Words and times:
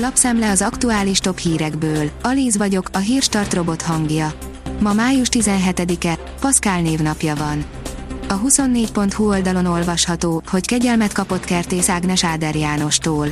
Lapszemle 0.00 0.50
az 0.50 0.62
aktuális 0.62 1.18
top 1.18 1.38
hírekből. 1.38 2.10
Alíz 2.22 2.56
vagyok, 2.56 2.88
a 2.92 2.98
hírstart 2.98 3.54
robot 3.54 3.82
hangja. 3.82 4.32
Ma 4.80 4.92
május 4.92 5.28
17-e, 5.30 6.18
Paszkál 6.40 6.80
névnapja 6.80 7.34
van. 7.34 7.64
A 8.28 8.40
24.hu 8.40 9.28
oldalon 9.28 9.66
olvasható, 9.66 10.42
hogy 10.46 10.66
kegyelmet 10.66 11.12
kapott 11.12 11.44
kertész 11.44 11.88
Ágnes 11.88 12.24
Áder 12.24 12.56
Jánostól. 12.56 13.26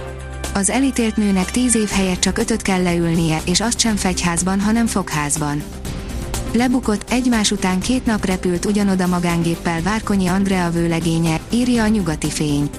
Az 0.54 0.70
elítélt 0.70 1.16
nőnek 1.16 1.50
10 1.50 1.74
év 1.74 1.88
helyett 1.88 2.20
csak 2.20 2.38
ötöt 2.38 2.62
kell 2.62 2.82
leülnie, 2.82 3.40
és 3.44 3.60
azt 3.60 3.78
sem 3.78 3.96
fegyházban, 3.96 4.60
hanem 4.60 4.86
fogházban. 4.86 5.62
Lebukott, 6.52 7.10
egymás 7.10 7.50
után 7.50 7.80
két 7.80 8.06
nap 8.06 8.24
repült 8.24 8.64
ugyanoda 8.64 9.06
magángéppel 9.06 9.82
Várkonyi 9.82 10.26
Andrea 10.26 10.70
vőlegénye, 10.70 11.40
írja 11.50 11.82
a 11.82 11.88
nyugati 11.88 12.30
fény. 12.30 12.70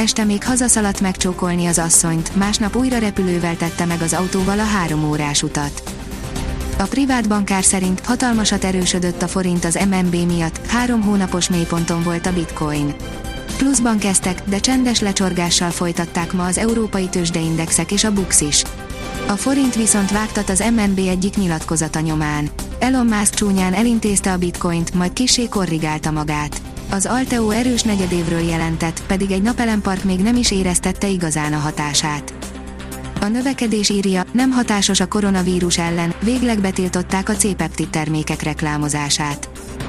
Este 0.00 0.24
még 0.24 0.44
hazaszaladt 0.44 1.00
megcsókolni 1.00 1.66
az 1.66 1.78
asszonyt, 1.78 2.36
másnap 2.36 2.76
újra 2.76 2.98
repülővel 2.98 3.56
tette 3.56 3.84
meg 3.84 4.02
az 4.02 4.12
autóval 4.12 4.58
a 4.58 4.64
három 4.64 5.04
órás 5.04 5.42
utat. 5.42 5.82
A 6.78 6.82
privát 6.82 7.28
bankár 7.28 7.64
szerint 7.64 8.06
hatalmasat 8.06 8.64
erősödött 8.64 9.22
a 9.22 9.28
forint 9.28 9.64
az 9.64 9.78
MNB 9.90 10.14
miatt, 10.14 10.66
három 10.66 11.02
hónapos 11.02 11.48
mélyponton 11.48 12.02
volt 12.02 12.26
a 12.26 12.32
bitcoin. 12.32 12.94
Pluszban 13.56 13.98
kezdtek, 13.98 14.42
de 14.44 14.58
csendes 14.60 15.00
lecsorgással 15.00 15.70
folytatták 15.70 16.32
ma 16.32 16.44
az 16.44 16.58
európai 16.58 17.08
tőzsdeindexek 17.08 17.92
és 17.92 18.04
a 18.04 18.12
BUX 18.12 18.40
is. 18.40 18.62
A 19.28 19.32
forint 19.32 19.74
viszont 19.74 20.10
vágtat 20.10 20.48
az 20.48 20.64
MNB 20.76 20.98
egyik 20.98 21.36
nyilatkozata 21.36 22.00
nyomán. 22.00 22.50
Elon 22.78 23.06
Musk 23.06 23.34
csúnyán 23.34 23.74
elintézte 23.74 24.32
a 24.32 24.38
bitcoint, 24.38 24.94
majd 24.94 25.12
kisé 25.12 25.48
korrigálta 25.48 26.10
magát. 26.10 26.60
Az 26.92 27.06
Alteo 27.06 27.50
erős 27.50 27.82
negyedévről 27.82 28.40
jelentett, 28.40 29.02
pedig 29.06 29.30
egy 29.30 29.42
napelempark 29.42 30.04
még 30.04 30.20
nem 30.20 30.36
is 30.36 30.50
éreztette 30.50 31.08
igazán 31.08 31.52
a 31.52 31.58
hatását. 31.58 32.34
A 33.20 33.26
növekedés 33.26 33.88
írja, 33.88 34.24
nem 34.32 34.50
hatásos 34.50 35.00
a 35.00 35.08
koronavírus 35.08 35.78
ellen, 35.78 36.14
végleg 36.22 36.60
betiltották 36.60 37.28
a 37.28 37.32
C-peptid 37.32 37.90
termékek 37.90 38.42
reklámozását. 38.42 39.48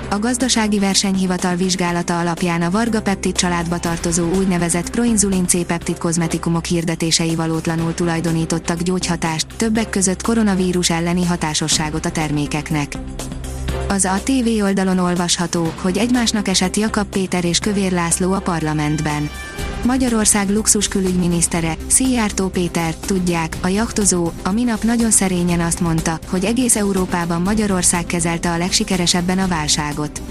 A 0.10 0.20
gazdasági 0.20 0.80
versenyhivatal 0.80 1.56
vizsgálata 1.56 2.20
alapján 2.20 2.62
a 2.62 2.72
Varga 2.72 3.02
Peptid 3.02 3.36
családba 3.36 3.80
tartozó 3.80 4.34
úgynevezett 4.34 4.90
proinzulin 4.90 5.48
C-peptid 5.48 5.98
kozmetikumok 5.98 6.66
hirdetései 6.66 7.36
valótlanul 7.36 7.94
tulajdonítottak 7.94 8.82
gyógyhatást, 8.82 9.48
többek 9.58 9.90
között 9.90 10.22
koronavírus 10.22 10.90
elleni 10.90 11.26
hatásosságot 11.26 12.06
a 12.06 12.12
termékeknek. 12.12 12.98
Az 13.88 14.06
a 14.06 14.20
TV 14.24 14.64
oldalon 14.64 14.98
olvasható, 14.98 15.74
hogy 15.82 15.98
egymásnak 15.98 16.48
esett 16.48 16.76
Jakab 16.76 17.08
Péter 17.08 17.46
és 17.46 17.60
Kövér 17.60 17.92
László 17.92 18.32
a 18.34 18.40
parlamentben. 18.40 19.30
Magyarország 19.86 20.50
luxus 20.50 20.88
külügyminisztere, 20.88 21.76
Szijjártó 21.88 22.48
Péter, 22.48 22.96
tudják, 22.96 23.58
a 23.62 23.68
jachtozó, 23.68 24.32
a 24.44 24.52
minap 24.52 24.84
nagyon 24.84 25.12
szerényen 25.12 25.60
azt 25.60 25.80
mondta, 25.80 26.20
hogy 26.30 26.46
egész 26.46 26.76
Európában 26.76 27.42
Magyarország 27.42 28.06
kezelte 28.06 28.52
a 28.52 28.58
legsikeresebben 28.58 29.40
a 29.40 29.48
válságot. 29.48 30.22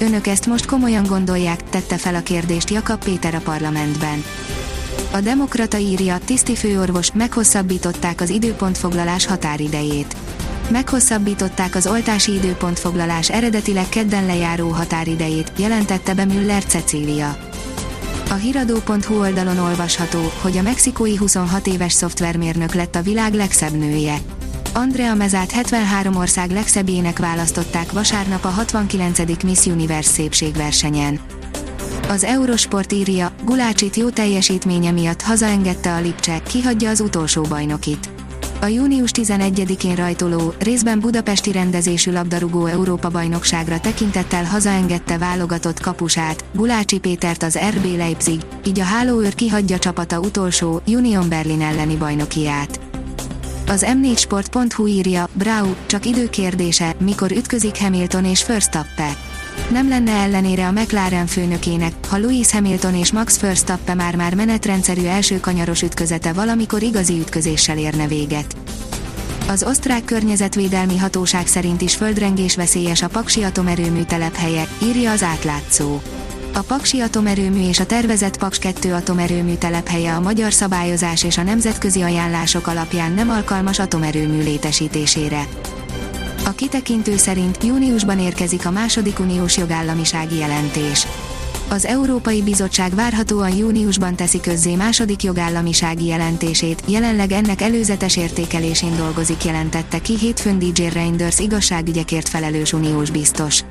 Önök 0.00 0.26
ezt 0.26 0.46
most 0.46 0.66
komolyan 0.66 1.04
gondolják, 1.06 1.68
tette 1.68 1.96
fel 1.96 2.14
a 2.14 2.22
kérdést 2.22 2.70
Jakab 2.70 3.04
Péter 3.04 3.34
a 3.34 3.40
parlamentben. 3.44 4.24
A 5.12 5.20
Demokrata 5.20 5.78
írja, 5.78 6.18
tiszti 6.24 6.54
főorvos, 6.54 7.12
meghosszabbították 7.12 8.20
az 8.20 8.30
időpontfoglalás 8.30 9.26
határidejét. 9.26 10.16
Meghosszabbították 10.70 11.74
az 11.74 11.86
oltási 11.86 12.32
időpontfoglalás 12.32 13.30
eredetileg 13.30 13.88
kedden 13.88 14.26
lejáró 14.26 14.68
határidejét, 14.68 15.52
jelentette 15.56 16.14
be 16.14 16.24
Müller 16.24 16.64
Cecília. 16.64 17.36
A 18.30 18.34
hiradó.hu 18.34 19.18
oldalon 19.18 19.58
olvasható, 19.58 20.32
hogy 20.40 20.56
a 20.56 20.62
mexikói 20.62 21.16
26 21.16 21.66
éves 21.66 21.92
szoftvermérnök 21.92 22.74
lett 22.74 22.94
a 22.94 23.02
világ 23.02 23.34
legszebb 23.34 23.72
nője. 23.72 24.18
Andrea 24.74 25.14
Mezát 25.14 25.50
73 25.50 26.16
ország 26.16 26.50
legszebbjének 26.50 27.18
választották 27.18 27.92
vasárnap 27.92 28.44
a 28.44 28.48
69. 28.48 29.42
Miss 29.42 29.66
Universe 29.66 30.10
szépségversenyen. 30.10 31.20
Az 32.08 32.24
Eurosport 32.24 32.92
írja, 32.92 33.32
Gulácsit 33.44 33.96
jó 33.96 34.10
teljesítménye 34.10 34.90
miatt 34.90 35.22
hazaengedte 35.22 35.94
a 35.94 36.00
Lipcse, 36.00 36.42
kihagyja 36.42 36.90
az 36.90 37.00
utolsó 37.00 37.42
bajnokit. 37.42 38.17
A 38.60 38.66
június 38.66 39.10
11-én 39.14 39.94
rajtoló, 39.94 40.54
részben 40.58 41.00
budapesti 41.00 41.52
rendezésű 41.52 42.12
labdarúgó 42.12 42.66
Európa-bajnokságra 42.66 43.80
tekintettel 43.80 44.44
hazaengedte 44.44 45.18
válogatott 45.18 45.80
kapusát, 45.80 46.44
Gulácsi 46.52 46.98
Pétert 46.98 47.42
az 47.42 47.58
RB 47.76 47.96
Leipzig, 47.96 48.40
így 48.66 48.80
a 48.80 48.84
hálóőr 48.84 49.34
kihagyja 49.34 49.78
csapata 49.78 50.20
utolsó, 50.20 50.82
Union 50.86 51.28
Berlin 51.28 51.60
elleni 51.60 51.96
bajnokiát. 51.96 52.80
Az 53.68 53.86
m4sport.hu 53.88 54.86
írja, 54.86 55.28
Brau, 55.32 55.74
csak 55.86 56.06
időkérdése, 56.06 56.94
mikor 56.98 57.30
ütközik 57.30 57.78
Hamilton 57.78 58.24
és 58.24 58.46
Verstappen. 58.46 59.12
Nem 59.70 59.88
lenne 59.88 60.12
ellenére 60.12 60.66
a 60.66 60.72
McLaren 60.72 61.26
főnökének, 61.26 61.92
ha 62.08 62.16
Lewis 62.16 62.50
Hamilton 62.50 62.94
és 62.94 63.12
Max 63.12 63.40
Verstappen 63.40 63.96
már-már 63.96 64.34
menetrendszerű 64.34 65.04
első 65.04 65.40
kanyaros 65.40 65.82
ütközete 65.82 66.32
valamikor 66.32 66.82
igazi 66.82 67.18
ütközéssel 67.18 67.78
érne 67.78 68.06
véget. 68.06 68.56
Az 69.48 69.62
osztrák 69.62 70.04
környezetvédelmi 70.04 70.98
hatóság 70.98 71.46
szerint 71.46 71.80
is 71.80 71.94
földrengés 71.94 72.56
veszélyes 72.56 73.02
a 73.02 73.08
Paksi 73.08 73.42
atomerőmű 73.42 74.02
telephelye, 74.02 74.68
írja 74.82 75.10
az 75.10 75.22
átlátszó. 75.22 76.00
A 76.54 76.60
Paksi 76.60 77.00
atomerőmű 77.00 77.68
és 77.68 77.80
a 77.80 77.86
tervezett 77.86 78.36
Paks 78.38 78.58
2 78.58 78.92
atomerőmű 78.92 79.54
telephelye 79.54 80.14
a 80.14 80.20
magyar 80.20 80.52
szabályozás 80.52 81.24
és 81.24 81.38
a 81.38 81.42
nemzetközi 81.42 82.02
ajánlások 82.02 82.66
alapján 82.66 83.12
nem 83.12 83.30
alkalmas 83.30 83.78
atomerőmű 83.78 84.42
létesítésére. 84.42 85.46
A 86.44 86.50
kitekintő 86.50 87.16
szerint 87.16 87.64
júniusban 87.64 88.18
érkezik 88.18 88.66
a 88.66 88.70
második 88.70 89.18
uniós 89.18 89.56
jogállamisági 89.56 90.36
jelentés. 90.36 91.06
Az 91.70 91.84
Európai 91.84 92.42
Bizottság 92.42 92.94
várhatóan 92.94 93.56
júniusban 93.56 94.16
teszi 94.16 94.40
közzé 94.40 94.74
második 94.74 95.22
jogállamisági 95.22 96.06
jelentését, 96.06 96.82
jelenleg 96.86 97.32
ennek 97.32 97.60
előzetes 97.60 98.16
értékelésén 98.16 98.96
dolgozik 98.96 99.44
jelentette 99.44 99.98
ki 99.98 100.18
hétfőn 100.18 100.58
DJ 100.58 100.86
Reinders 100.92 101.38
igazságügyekért 101.38 102.28
felelős 102.28 102.72
uniós 102.72 103.10
biztos. 103.10 103.64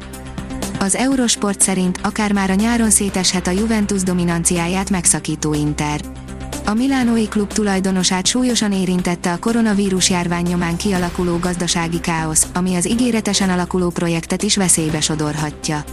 Az 0.80 0.96
Eurosport 0.96 1.62
szerint 1.62 2.00
akár 2.04 2.32
már 2.32 2.50
a 2.50 2.54
nyáron 2.54 2.90
széteshet 2.90 3.48
a 3.48 3.52
Juventus 3.52 4.04
dominanciáját 4.04 4.90
megszakító 4.90 5.54
Inter. 5.54 6.02
A 6.70 6.74
Milánói 6.74 7.28
klub 7.28 7.54
tulajdonosát 7.54 8.26
súlyosan 8.26 8.72
érintette 8.72 9.32
a 9.32 9.38
koronavírus 9.38 10.10
járvány 10.10 10.46
nyomán 10.46 10.78
kialakuló 10.78 11.38
gazdasági 11.38 12.00
káosz, 12.00 12.48
ami 12.54 12.76
az 12.76 12.88
ígéretesen 12.88 13.50
alakuló 13.50 13.90
projektet 13.90 14.44
is 14.44 14.56
veszélybe 14.56 15.02
sodorhatja. 15.02 15.84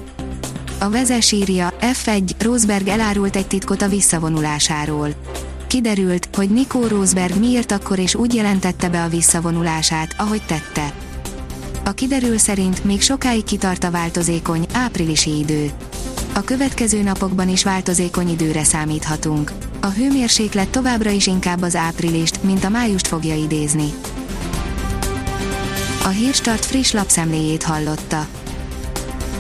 A 0.79 0.91
vezes 0.91 1.33
írja, 1.33 1.73
F1, 1.81 2.31
Rosberg 2.39 2.89
elárult 2.89 3.37
egy 3.37 3.47
titkot 3.47 3.83
a 3.83 3.89
visszavonulásáról. 3.89 5.09
Kiderült, 5.67 6.29
hogy 6.37 6.51
Nico 6.51 6.89
Rosberg 6.89 7.39
miért 7.39 7.73
akkor 7.73 7.99
és 7.99 8.15
úgy 8.15 8.34
jelentette 8.34 8.89
be 8.89 9.03
a 9.03 9.09
visszavonulását, 9.09 10.15
ahogy 10.19 10.43
tette. 10.47 10.93
A 11.84 11.93
kiderül 11.93 12.39
szerint 12.39 12.84
még 12.84 13.03
sokáig 13.03 13.45
kitart 13.45 13.84
a 13.84 13.91
változékony, 13.91 14.67
áprilisi 14.73 15.39
idő. 15.39 15.71
A 16.33 16.41
következő 16.41 17.03
napokban 17.03 17.49
is 17.49 17.65
változékony 17.65 18.29
időre 18.29 18.65
számíthatunk. 18.65 19.53
A 19.84 19.91
hőmérséklet 19.91 20.69
továbbra 20.69 21.11
is 21.11 21.27
inkább 21.27 21.62
az 21.62 21.77
áprilist, 21.77 22.43
mint 22.43 22.65
a 22.65 22.69
májust 22.69 23.06
fogja 23.06 23.34
idézni. 23.34 23.93
A 26.05 26.09
Hírstart 26.09 26.65
friss 26.65 26.93
lapszemléjét 26.93 27.62
hallotta. 27.62 28.27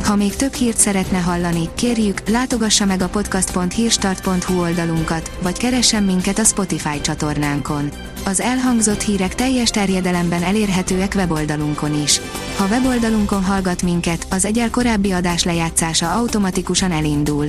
Ha 0.04 0.16
még 0.16 0.36
több 0.36 0.52
hírt 0.52 0.76
szeretne 0.76 1.18
hallani, 1.18 1.68
kérjük, 1.74 2.28
látogassa 2.28 2.84
meg 2.84 3.02
a 3.02 3.08
podcast.hírstart.hu 3.08 4.60
oldalunkat, 4.60 5.38
vagy 5.42 5.56
keressen 5.56 6.02
minket 6.02 6.38
a 6.38 6.44
Spotify 6.44 7.00
csatornánkon. 7.00 7.90
Az 8.24 8.40
elhangzott 8.40 9.02
hírek 9.02 9.34
teljes 9.34 9.70
terjedelemben 9.70 10.42
elérhetőek 10.42 11.12
weboldalunkon 11.16 12.02
is. 12.02 12.20
Ha 12.56 12.66
weboldalunkon 12.66 13.44
hallgat 13.44 13.82
minket, 13.82 14.26
az 14.30 14.44
egyel 14.44 14.70
korábbi 14.70 15.12
adás 15.12 15.44
lejátszása 15.44 16.12
automatikusan 16.12 16.92
elindul. 16.92 17.48